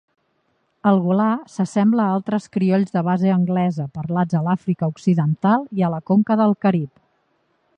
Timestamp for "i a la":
5.81-6.01